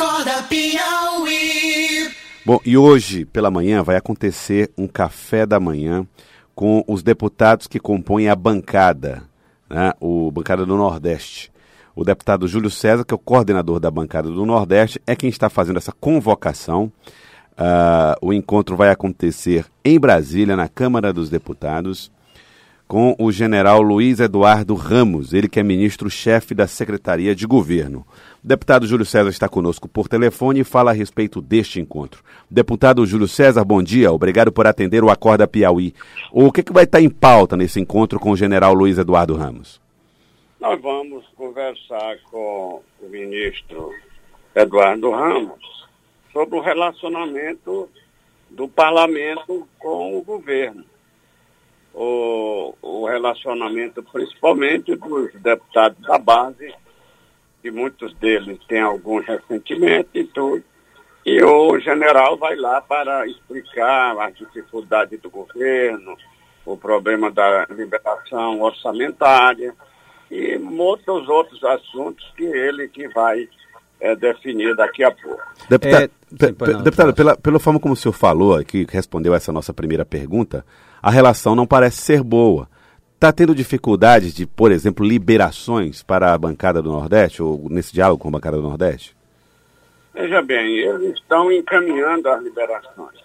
Acorda 0.00 0.42
Piauí. 0.44 2.10
Bom, 2.42 2.58
e 2.64 2.74
hoje 2.74 3.26
pela 3.26 3.50
manhã 3.50 3.82
vai 3.82 3.96
acontecer 3.96 4.70
um 4.78 4.88
café 4.88 5.44
da 5.44 5.60
manhã 5.60 6.06
com 6.54 6.82
os 6.88 7.02
deputados 7.02 7.66
que 7.66 7.78
compõem 7.78 8.26
a 8.26 8.34
bancada, 8.34 9.22
né, 9.68 9.92
o 10.00 10.30
bancada 10.30 10.64
do 10.64 10.74
Nordeste. 10.74 11.52
O 11.94 12.02
deputado 12.02 12.48
Júlio 12.48 12.70
César, 12.70 13.04
que 13.04 13.12
é 13.12 13.14
o 13.14 13.18
coordenador 13.18 13.78
da 13.78 13.90
bancada 13.90 14.30
do 14.30 14.46
Nordeste, 14.46 14.98
é 15.06 15.14
quem 15.14 15.28
está 15.28 15.50
fazendo 15.50 15.76
essa 15.76 15.92
convocação. 15.92 16.90
Uh, 17.52 18.16
o 18.22 18.32
encontro 18.32 18.76
vai 18.76 18.88
acontecer 18.88 19.66
em 19.84 20.00
Brasília, 20.00 20.56
na 20.56 20.66
Câmara 20.66 21.12
dos 21.12 21.28
Deputados 21.28 22.10
com 22.90 23.14
o 23.20 23.30
general 23.30 23.80
Luiz 23.80 24.18
Eduardo 24.18 24.74
Ramos, 24.74 25.32
ele 25.32 25.48
que 25.48 25.60
é 25.60 25.62
ministro-chefe 25.62 26.56
da 26.56 26.66
Secretaria 26.66 27.36
de 27.36 27.46
Governo. 27.46 28.04
O 28.42 28.48
deputado 28.48 28.84
Júlio 28.84 29.06
César 29.06 29.30
está 29.30 29.48
conosco 29.48 29.88
por 29.88 30.08
telefone 30.08 30.58
e 30.58 30.64
fala 30.64 30.90
a 30.90 30.92
respeito 30.92 31.40
deste 31.40 31.78
encontro. 31.78 32.20
Deputado 32.50 33.06
Júlio 33.06 33.28
César, 33.28 33.64
bom 33.64 33.80
dia, 33.80 34.10
obrigado 34.10 34.50
por 34.50 34.66
atender 34.66 35.04
o 35.04 35.08
Acorda 35.08 35.46
Piauí. 35.46 35.94
O 36.32 36.50
que, 36.50 36.64
que 36.64 36.72
vai 36.72 36.82
estar 36.82 37.00
em 37.00 37.08
pauta 37.08 37.56
nesse 37.56 37.78
encontro 37.78 38.18
com 38.18 38.32
o 38.32 38.36
general 38.36 38.74
Luiz 38.74 38.98
Eduardo 38.98 39.36
Ramos? 39.36 39.80
Nós 40.58 40.82
vamos 40.82 41.24
conversar 41.36 42.16
com 42.28 42.82
o 43.00 43.08
ministro 43.08 43.94
Eduardo 44.52 45.12
Ramos 45.12 45.86
sobre 46.32 46.58
o 46.58 46.60
relacionamento 46.60 47.88
do 48.50 48.66
parlamento 48.66 49.68
com 49.78 50.18
o 50.18 50.22
governo 50.22 50.90
o, 51.94 52.74
o 52.80 53.06
relacionamento, 53.06 54.02
principalmente 54.02 54.94
dos 54.96 55.32
deputados 55.34 56.00
da 56.06 56.18
base, 56.18 56.74
que 57.62 57.70
muitos 57.70 58.14
deles 58.14 58.58
têm 58.66 58.80
algum 58.80 59.20
ressentimento 59.20 60.10
e 60.14 60.24
tudo. 60.24 60.64
E 61.24 61.42
o 61.42 61.78
general 61.78 62.36
vai 62.36 62.56
lá 62.56 62.80
para 62.80 63.26
explicar 63.26 64.18
as 64.18 64.34
dificuldades 64.36 65.20
do 65.20 65.28
governo, 65.28 66.16
o 66.64 66.76
problema 66.76 67.30
da 67.30 67.66
liberação 67.70 68.60
orçamentária 68.62 69.74
e 70.30 70.56
muitos 70.58 71.28
outros 71.28 71.62
assuntos 71.64 72.32
que 72.36 72.44
ele 72.44 72.88
que 72.88 73.08
vai 73.08 73.48
é, 74.00 74.16
definir 74.16 74.74
daqui 74.74 75.04
a 75.04 75.10
pouco. 75.10 75.42
Deputado, 75.68 76.04
é, 76.04 76.82
deputado 76.82 77.14
pela, 77.14 77.36
pela 77.36 77.60
forma 77.60 77.78
como 77.78 77.94
o 77.94 77.96
senhor 77.96 78.12
falou 78.12 78.54
aqui, 78.54 78.86
respondeu 78.88 79.34
essa 79.34 79.52
nossa 79.52 79.72
primeira 79.72 80.04
pergunta, 80.04 80.64
a 81.02 81.10
relação 81.10 81.54
não 81.54 81.66
parece 81.66 81.98
ser 81.98 82.22
boa. 82.22 82.68
Está 83.14 83.32
tendo 83.32 83.54
dificuldades 83.54 84.32
de, 84.32 84.46
por 84.46 84.72
exemplo, 84.72 85.04
liberações 85.04 86.02
para 86.02 86.32
a 86.32 86.38
bancada 86.38 86.80
do 86.80 86.90
Nordeste, 86.90 87.42
ou 87.42 87.68
nesse 87.68 87.92
diálogo 87.92 88.22
com 88.22 88.28
a 88.28 88.32
bancada 88.32 88.56
do 88.56 88.62
Nordeste? 88.62 89.14
Veja 90.14 90.40
bem, 90.42 90.78
eles 90.78 91.14
estão 91.14 91.52
encaminhando 91.52 92.28
as 92.28 92.42
liberações. 92.42 93.20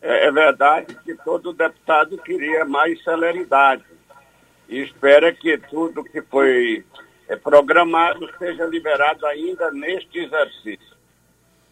É, 0.00 0.26
é 0.26 0.30
verdade 0.30 0.96
que 1.04 1.14
todo 1.24 1.52
deputado 1.52 2.16
queria 2.18 2.64
mais 2.64 3.02
celeridade 3.02 3.82
e 4.68 4.80
espera 4.82 5.32
que 5.32 5.58
tudo 5.58 6.04
que 6.04 6.22
foi 6.22 6.84
programado 7.34 8.28
seja 8.38 8.66
liberado 8.66 9.26
ainda 9.26 9.70
neste 9.72 10.18
exercício. 10.18 10.96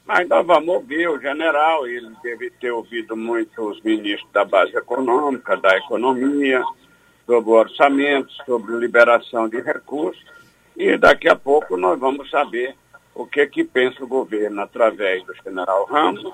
Mas 0.04 0.28
nós 0.28 0.44
vamos 0.44 0.68
ouvir 0.68 1.08
o 1.08 1.20
general, 1.20 1.86
ele 1.86 2.10
deve 2.22 2.50
ter 2.50 2.70
ouvido 2.70 3.16
muito 3.16 3.62
os 3.62 3.80
ministros 3.82 4.30
da 4.32 4.44
base 4.44 4.76
econômica, 4.76 5.56
da 5.56 5.76
economia, 5.78 6.62
sobre 7.24 7.50
o 7.50 7.54
orçamento, 7.54 8.30
sobre 8.44 8.76
liberação 8.76 9.48
de 9.48 9.60
recursos, 9.60 10.22
e 10.76 10.98
daqui 10.98 11.28
a 11.28 11.36
pouco 11.36 11.76
nós 11.76 11.98
vamos 11.98 12.28
saber 12.28 12.74
o 13.14 13.24
que 13.24 13.46
que 13.46 13.64
pensa 13.64 14.02
o 14.02 14.08
governo 14.08 14.60
através 14.60 15.24
do 15.24 15.34
general 15.42 15.86
Ramos 15.86 16.24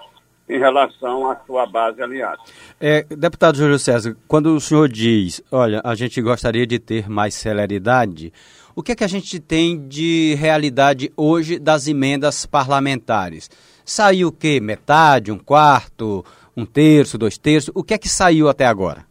em 0.48 0.58
relação 0.58 1.30
à 1.30 1.36
sua 1.46 1.64
base 1.64 2.02
aliada. 2.02 2.40
É, 2.80 3.04
deputado 3.04 3.56
Júlio 3.56 3.78
César, 3.78 4.16
quando 4.26 4.54
o 4.54 4.60
senhor 4.60 4.88
diz, 4.88 5.40
olha, 5.52 5.80
a 5.84 5.94
gente 5.94 6.20
gostaria 6.20 6.66
de 6.66 6.78
ter 6.80 7.08
mais 7.08 7.34
celeridade, 7.34 8.32
o 8.74 8.82
que 8.82 8.92
é 8.92 8.94
que 8.94 9.04
a 9.04 9.08
gente 9.08 9.40
tem 9.40 9.88
de 9.88 10.34
realidade 10.36 11.12
hoje 11.16 11.58
das 11.58 11.88
emendas 11.88 12.46
parlamentares? 12.46 13.50
Saiu 13.84 14.28
o 14.28 14.32
quê? 14.32 14.60
Metade, 14.60 15.32
um 15.32 15.38
quarto, 15.38 16.24
um 16.56 16.64
terço, 16.64 17.18
dois 17.18 17.36
terços? 17.36 17.72
O 17.74 17.82
que 17.82 17.94
é 17.94 17.98
que 17.98 18.08
saiu 18.08 18.48
até 18.48 18.66
agora? 18.66 19.04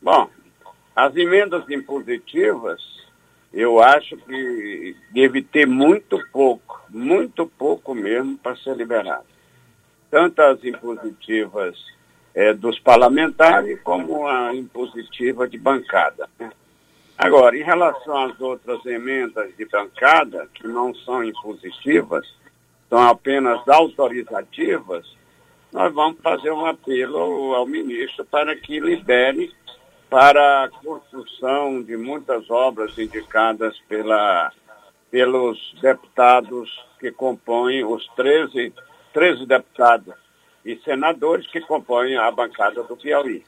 Bom, 0.00 0.30
as 0.94 1.14
emendas 1.16 1.68
impositivas, 1.68 2.80
eu 3.52 3.82
acho 3.82 4.16
que 4.16 4.96
deve 5.12 5.42
ter 5.42 5.66
muito 5.66 6.18
pouco, 6.32 6.80
muito 6.88 7.46
pouco 7.46 7.94
mesmo 7.94 8.38
para 8.38 8.56
ser 8.56 8.76
liberado. 8.76 9.26
Tanto 10.10 10.40
as 10.40 10.64
impositivas 10.64 11.76
é, 12.34 12.54
dos 12.54 12.78
parlamentares 12.78 13.80
como 13.82 14.26
a 14.26 14.54
impositiva 14.54 15.48
de 15.48 15.58
bancada. 15.58 16.28
Né? 16.38 16.50
Agora, 17.18 17.56
em 17.56 17.62
relação 17.62 18.16
às 18.26 18.38
outras 18.40 18.84
emendas 18.84 19.56
de 19.56 19.64
bancada, 19.64 20.48
que 20.52 20.66
não 20.68 20.94
são 20.94 21.24
impositivas, 21.24 22.26
são 22.90 23.00
apenas 23.00 23.66
autorizativas, 23.66 25.16
nós 25.72 25.92
vamos 25.92 26.20
fazer 26.20 26.50
um 26.52 26.66
apelo 26.66 27.54
ao 27.54 27.66
ministro 27.66 28.24
para 28.26 28.54
que 28.54 28.78
libere 28.78 29.52
para 30.08 30.64
a 30.64 30.68
construção 30.68 31.82
de 31.82 31.96
muitas 31.96 32.48
obras 32.50 32.96
indicadas 32.98 33.76
pela, 33.88 34.52
pelos 35.10 35.74
deputados 35.80 36.70
que 37.00 37.10
compõem 37.10 37.84
os 37.84 38.06
13, 38.14 38.72
13 39.12 39.46
deputados 39.46 40.14
e 40.64 40.76
senadores 40.76 41.46
que 41.46 41.60
compõem 41.60 42.16
a 42.16 42.30
bancada 42.30 42.82
do 42.82 42.96
Piauí. 42.96 43.44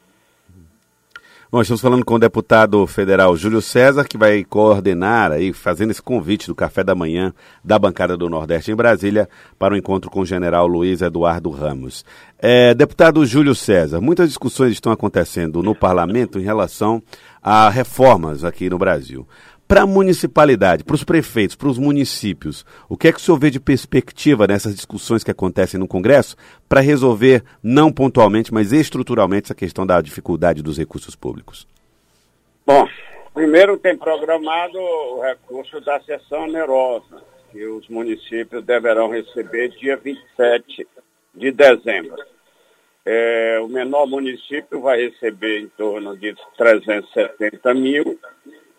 Bom, 1.50 1.62
estamos 1.62 1.80
falando 1.80 2.04
com 2.04 2.16
o 2.16 2.18
deputado 2.18 2.86
federal 2.86 3.34
Júlio 3.34 3.62
César, 3.62 4.04
que 4.04 4.18
vai 4.18 4.44
coordenar 4.44 5.32
aí, 5.32 5.50
fazendo 5.50 5.90
esse 5.90 6.02
convite 6.02 6.46
do 6.46 6.54
café 6.54 6.84
da 6.84 6.94
manhã 6.94 7.32
da 7.64 7.78
bancada 7.78 8.18
do 8.18 8.28
Nordeste 8.28 8.70
em 8.70 8.76
Brasília 8.76 9.26
para 9.58 9.72
o 9.72 9.76
encontro 9.78 10.10
com 10.10 10.20
o 10.20 10.26
general 10.26 10.66
Luiz 10.66 11.00
Eduardo 11.00 11.48
Ramos. 11.48 12.04
É, 12.38 12.74
deputado 12.74 13.24
Júlio 13.24 13.54
César, 13.54 13.98
muitas 13.98 14.28
discussões 14.28 14.72
estão 14.72 14.92
acontecendo 14.92 15.62
no 15.62 15.74
parlamento 15.74 16.38
em 16.38 16.42
relação 16.42 17.02
a 17.42 17.70
reformas 17.70 18.44
aqui 18.44 18.68
no 18.68 18.76
Brasil. 18.76 19.26
Para 19.68 19.82
a 19.82 19.86
municipalidade, 19.86 20.82
para 20.82 20.94
os 20.94 21.04
prefeitos, 21.04 21.54
para 21.54 21.68
os 21.68 21.76
municípios, 21.76 22.64
o 22.88 22.96
que 22.96 23.06
é 23.06 23.12
que 23.12 23.18
o 23.18 23.20
senhor 23.20 23.38
vê 23.38 23.50
de 23.50 23.60
perspectiva 23.60 24.46
nessas 24.46 24.74
discussões 24.74 25.22
que 25.22 25.30
acontecem 25.30 25.78
no 25.78 25.86
Congresso 25.86 26.36
para 26.66 26.80
resolver, 26.80 27.44
não 27.62 27.92
pontualmente, 27.92 28.52
mas 28.52 28.72
estruturalmente, 28.72 29.48
essa 29.48 29.54
questão 29.54 29.86
da 29.86 30.00
dificuldade 30.00 30.62
dos 30.62 30.78
recursos 30.78 31.14
públicos? 31.14 31.68
Bom, 32.66 32.88
primeiro 33.34 33.76
tem 33.76 33.94
programado 33.94 34.78
o 34.78 35.20
recurso 35.20 35.82
da 35.82 36.00
sessão 36.00 36.44
onerosa, 36.44 37.22
que 37.52 37.62
os 37.66 37.86
municípios 37.90 38.64
deverão 38.64 39.10
receber 39.10 39.68
dia 39.78 39.98
27 39.98 40.88
de 41.34 41.52
dezembro. 41.52 42.16
É, 43.04 43.60
o 43.62 43.68
menor 43.68 44.06
município 44.06 44.80
vai 44.80 44.98
receber 45.02 45.60
em 45.60 45.68
torno 45.68 46.16
de 46.16 46.34
370 46.56 47.74
mil 47.74 48.18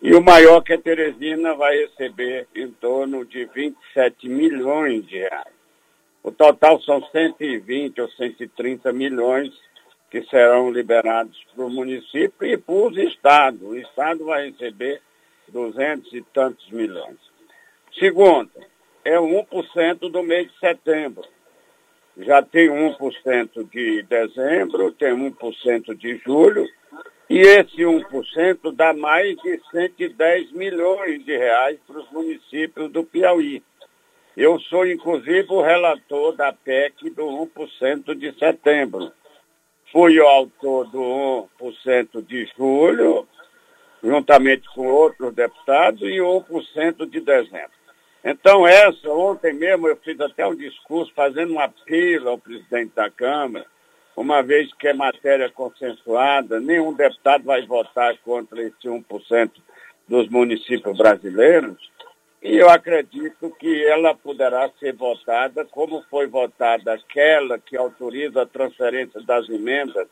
e 0.02 0.14
o 0.14 0.22
maior 0.22 0.62
que 0.62 0.72
a 0.72 0.78
Teresina 0.78 1.54
vai 1.54 1.76
receber 1.76 2.48
em 2.54 2.70
torno 2.70 3.24
de 3.24 3.44
27 3.44 4.28
milhões 4.28 5.06
de 5.06 5.18
reais. 5.18 5.52
O 6.22 6.30
total 6.30 6.80
são 6.82 7.02
120 7.10 8.00
ou 8.00 8.08
130 8.08 8.92
milhões 8.92 9.52
que 10.10 10.22
serão 10.24 10.70
liberados 10.70 11.38
para 11.54 11.64
o 11.64 11.70
município 11.70 12.46
e 12.46 12.56
para 12.56 12.74
os 12.74 12.96
estados. 12.96 13.62
O 13.62 13.76
estado 13.76 14.24
vai 14.24 14.50
receber 14.50 15.02
200 15.48 16.12
e 16.14 16.22
tantos 16.32 16.68
milhões. 16.70 17.18
Segundo, 17.98 18.50
é 19.04 19.16
1% 19.16 20.10
do 20.10 20.22
mês 20.22 20.50
de 20.50 20.58
setembro. 20.58 21.24
Já 22.18 22.42
tem 22.42 22.68
1% 22.68 23.68
de 23.70 24.02
dezembro, 24.02 24.92
tem 24.92 25.12
1% 25.12 25.94
de 25.94 26.16
julho 26.18 26.66
e 27.30 27.38
esse 27.38 27.76
1% 27.76 28.74
dá 28.74 28.92
mais 28.92 29.36
de 29.36 29.60
110 29.70 30.50
milhões 30.50 31.24
de 31.24 31.36
reais 31.36 31.78
para 31.86 32.00
os 32.00 32.10
municípios 32.10 32.90
do 32.90 33.04
Piauí. 33.04 33.62
Eu 34.36 34.58
sou, 34.58 34.84
inclusive, 34.84 35.46
o 35.48 35.62
relator 35.62 36.34
da 36.34 36.52
PEC 36.52 37.08
do 37.10 37.22
1% 37.22 38.16
de 38.16 38.36
setembro. 38.36 39.12
Fui 39.92 40.18
o 40.18 40.26
autor 40.26 40.90
do 40.90 41.48
1% 41.60 42.20
de 42.26 42.50
julho, 42.56 43.28
juntamente 44.02 44.68
com 44.74 44.88
outros 44.88 45.32
deputados, 45.32 46.02
e 46.02 46.16
1% 46.18 47.08
de 47.08 47.20
dezembro. 47.20 47.70
Então, 48.24 48.66
essa, 48.66 49.08
ontem 49.08 49.52
mesmo, 49.52 49.86
eu 49.86 49.96
fiz 49.98 50.20
até 50.20 50.44
um 50.44 50.56
discurso 50.56 51.12
fazendo 51.14 51.54
um 51.54 51.60
apelo 51.60 52.30
ao 52.30 52.38
presidente 52.38 52.92
da 52.92 53.08
Câmara 53.08 53.64
uma 54.20 54.42
vez 54.42 54.70
que 54.74 54.86
é 54.86 54.92
matéria 54.92 55.48
consensuada, 55.48 56.60
nenhum 56.60 56.92
deputado 56.92 57.44
vai 57.44 57.66
votar 57.66 58.14
contra 58.18 58.60
esse 58.62 58.86
1% 58.86 59.50
dos 60.06 60.28
municípios 60.28 60.98
brasileiros, 60.98 61.90
E 62.42 62.56
eu 62.56 62.70
acredito 62.70 63.50
que 63.58 63.84
ela 63.84 64.14
poderá 64.14 64.70
ser 64.78 64.94
votada 64.94 65.64
como 65.64 66.02
foi 66.10 66.26
votada 66.26 66.94
aquela 66.94 67.58
que 67.58 67.76
autoriza 67.76 68.42
a 68.42 68.46
transferência 68.46 69.20
das 69.22 69.46
emendas 69.48 70.06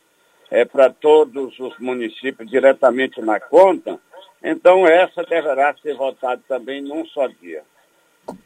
é, 0.51 0.65
para 0.65 0.91
todos 0.91 1.59
os 1.59 1.79
municípios 1.79 2.51
diretamente 2.51 3.21
na 3.23 3.41
conta. 3.41 3.99
Então, 4.43 4.87
essa 4.87 5.23
deverá 5.23 5.75
ser 5.83 5.95
votada 5.95 6.43
também 6.47 6.83
num 6.83 7.05
só 7.07 7.27
dia. 7.27 7.63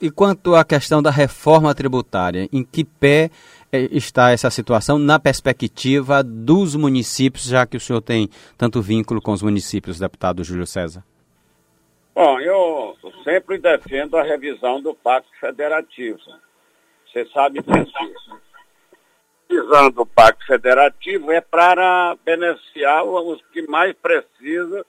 E 0.01 0.11
quanto 0.11 0.55
à 0.55 0.65
questão 0.65 1.03
da 1.03 1.11
reforma 1.11 1.75
tributária, 1.75 2.49
em 2.53 2.63
que 2.63 2.85
pé 2.85 3.31
está 3.73 4.31
essa 4.31 4.51
situação 4.51 4.99
na 4.99 5.19
perspectiva 5.19 6.23
dos 6.23 6.77
municípios, 6.77 7.45
já 7.45 7.67
que 7.67 7.77
o 7.77 7.81
senhor 7.81 8.01
tem 8.01 8.29
tanto 8.59 8.83
vínculo 8.83 9.21
com 9.21 9.33
os 9.33 9.43
municípios, 9.43 9.99
deputado 9.99 10.45
Júlio 10.45 10.67
César? 10.67 11.05
Bom, 12.15 12.39
eu 12.41 12.97
sempre 13.25 13.59
defendo 13.59 14.17
a 14.17 14.23
revisão 14.23 14.83
do 14.83 14.95
Pacto 14.95 15.31
Federativo. 15.41 16.21
Você 17.07 17.27
sabe 17.33 17.61
disso. 17.63 18.41
Revisão 19.49 19.91
do 19.91 20.05
Pacto 20.05 20.47
Federativo 20.47 21.33
é 21.33 21.41
para 21.41 22.17
beneficiar 22.25 23.05
os 23.05 23.43
que 23.53 23.63
mais 23.69 23.95
precisam 23.95 24.85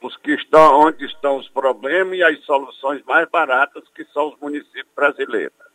os 0.00 0.16
que 0.18 0.32
estão 0.32 0.80
onde 0.80 1.04
estão 1.06 1.38
os 1.38 1.48
problemas 1.48 2.18
e 2.18 2.22
as 2.22 2.38
soluções 2.44 3.02
mais 3.04 3.28
baratas 3.28 3.82
que 3.94 4.04
são 4.12 4.28
os 4.28 4.40
municípios 4.40 4.86
brasileiros. 4.94 5.67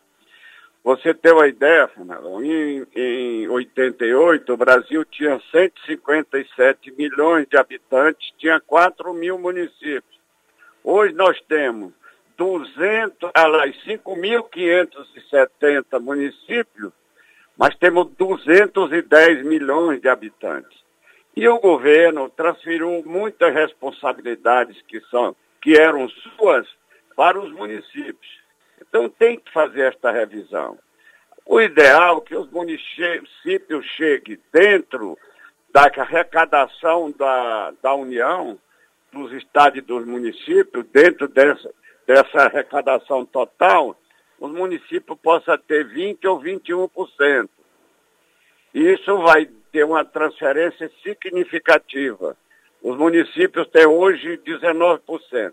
Você 0.83 1.13
tem 1.13 1.31
uma 1.31 1.47
ideia, 1.47 1.87
Fernando? 1.87 2.43
Em, 2.43 2.85
em 2.93 3.47
88, 3.47 4.51
o 4.51 4.57
Brasil 4.57 5.05
tinha 5.05 5.39
157 5.49 6.91
milhões 6.91 7.47
de 7.47 7.55
habitantes, 7.55 8.33
tinha 8.37 8.59
4 8.59 9.13
mil 9.13 9.39
municípios. 9.39 10.19
Hoje 10.83 11.13
nós 11.13 11.39
temos 11.47 11.93
200, 12.35 13.31
aliás, 13.33 13.73
5.570 13.85 16.01
municípios, 16.01 16.91
mas 17.57 17.73
temos 17.77 18.11
210 18.17 19.45
milhões 19.45 20.01
de 20.01 20.09
habitantes. 20.09 20.83
E 21.33 21.47
o 21.47 21.59
governo 21.59 22.29
transferiu 22.29 23.01
muitas 23.05 23.53
responsabilidades 23.53 24.81
que, 24.81 24.99
são, 25.09 25.33
que 25.61 25.77
eram 25.77 26.09
suas 26.09 26.67
para 27.15 27.39
os 27.39 27.53
municípios. 27.53 28.42
Então 28.93 29.09
tem 29.09 29.39
que 29.39 29.51
fazer 29.51 29.91
esta 29.91 30.11
revisão. 30.11 30.77
O 31.47 31.59
ideal 31.59 32.19
é 32.19 32.21
que 32.21 32.35
os 32.35 32.47
municípios 32.51 33.83
cheguem 33.97 34.39
dentro 34.53 35.17
da 35.71 35.85
arrecadação 35.85 37.09
da, 37.09 37.73
da 37.81 37.95
União, 37.95 38.55
dos 39.11 39.31
estados 39.31 39.79
e 39.79 39.81
dos 39.81 40.05
municípios, 40.05 40.85
dentro 40.93 41.27
dessa, 41.27 41.73
dessa 42.05 42.41
arrecadação 42.43 43.25
total, 43.25 43.99
os 44.39 44.51
municípios 44.51 45.17
possam 45.23 45.57
ter 45.57 45.87
20% 45.87 46.25
ou 46.25 46.39
21%. 46.39 47.49
Isso 48.75 49.17
vai 49.23 49.49
ter 49.71 49.85
uma 49.85 50.05
transferência 50.05 50.91
significativa. 51.01 52.37
Os 52.79 52.95
municípios 52.95 53.67
têm 53.69 53.87
hoje 53.87 54.37
19%. 54.37 55.51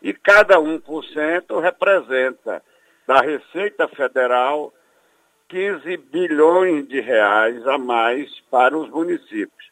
E 0.00 0.12
cada 0.12 0.56
1% 0.58 1.60
representa 1.60 2.62
da 3.06 3.20
Receita 3.20 3.88
Federal 3.88 4.72
15 5.48 5.96
bilhões 5.96 6.88
de 6.88 7.00
reais 7.00 7.66
a 7.66 7.78
mais 7.78 8.28
para 8.50 8.76
os 8.76 8.90
municípios. 8.90 9.70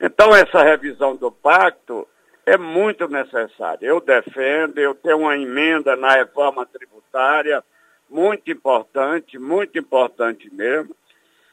Então, 0.00 0.34
essa 0.34 0.62
revisão 0.62 1.16
do 1.16 1.30
pacto 1.30 2.06
é 2.46 2.56
muito 2.56 3.08
necessária. 3.08 3.86
Eu 3.86 4.00
defendo, 4.00 4.78
eu 4.78 4.94
tenho 4.94 5.18
uma 5.18 5.36
emenda 5.36 5.96
na 5.96 6.12
reforma 6.12 6.64
tributária 6.64 7.62
muito 8.08 8.50
importante, 8.50 9.38
muito 9.38 9.78
importante 9.78 10.52
mesmo, 10.52 10.94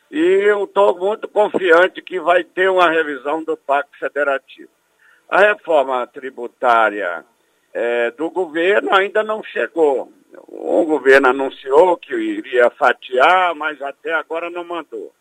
e 0.10 0.20
eu 0.20 0.64
estou 0.64 0.98
muito 0.98 1.28
confiante 1.28 2.02
que 2.02 2.20
vai 2.20 2.44
ter 2.44 2.70
uma 2.70 2.90
revisão 2.90 3.44
do 3.44 3.58
Pacto 3.58 3.98
Federativo. 4.00 4.70
A 5.30 5.40
reforma 5.40 6.08
tributária 6.08 7.26
é, 7.74 8.12
do 8.12 8.30
governo 8.30 8.94
ainda 8.94 9.22
não 9.22 9.44
chegou. 9.44 10.12
O 10.48 10.84
governo 10.86 11.30
anunciou 11.30 11.98
que 11.98 12.14
iria 12.14 12.70
fatiar, 12.70 13.56
mas 13.56 13.82
até 13.82 14.14
agora 14.14 14.50
não 14.50 14.64
mandou. 14.64 15.14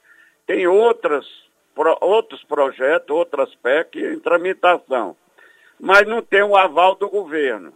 Tem 0.47 0.67
outras, 0.67 1.27
pro, 1.75 1.97
outros 2.01 2.43
projetos, 2.45 3.11
outras 3.11 3.55
PEC 3.57 3.99
em 3.99 4.19
tramitação, 4.19 5.17
mas 5.79 6.07
não 6.07 6.23
tem 6.23 6.43
o 6.43 6.57
aval 6.57 6.95
do 6.95 7.09
governo. 7.09 7.73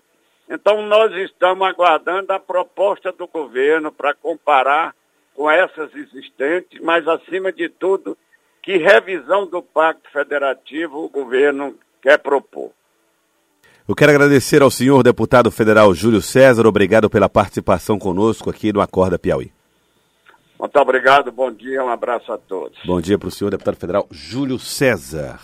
Então, 0.49 0.83
nós 0.83 1.13
estamos 1.15 1.67
aguardando 1.69 2.33
a 2.33 2.41
proposta 2.41 3.13
do 3.13 3.29
governo 3.29 3.93
para 3.93 4.15
comparar 4.15 4.95
com 5.35 5.49
essas 5.49 5.95
existentes, 5.95 6.81
mas, 6.81 7.07
acima 7.07 7.53
de 7.53 7.69
tudo, 7.69 8.19
que 8.63 8.77
revisão 8.77 9.47
do 9.47 9.63
Pacto 9.63 10.11
Federativo 10.11 11.05
o 11.05 11.09
governo 11.09 11.79
quer 12.03 12.19
propor. 12.19 12.73
Eu 13.91 13.97
quero 13.97 14.13
agradecer 14.13 14.63
ao 14.63 14.71
senhor 14.71 15.03
deputado 15.03 15.51
federal 15.51 15.93
Júlio 15.93 16.23
César, 16.23 16.65
obrigado 16.65 17.11
pela 17.11 17.29
participação 17.29 17.99
conosco 17.99 18.49
aqui 18.49 18.73
no 18.73 18.81
Acorda 18.81 19.19
Piauí. 19.19 19.51
Muito 20.57 20.79
obrigado, 20.79 21.33
bom 21.33 21.51
dia, 21.51 21.83
um 21.83 21.89
abraço 21.89 22.33
a 22.33 22.39
todos. 22.39 22.79
Bom 22.85 23.01
dia 23.01 23.19
para 23.19 23.27
o 23.27 23.33
senhor 23.33 23.51
deputado 23.51 23.75
federal 23.75 24.07
Júlio 24.09 24.61
César. 24.61 25.41